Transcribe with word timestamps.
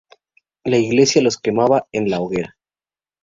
La 0.63 0.79
iglesia 0.79 1.21
los 1.21 1.37
quemaba 1.37 1.87
en 1.91 2.09
la 2.09 2.21
hoguera. 2.21 2.57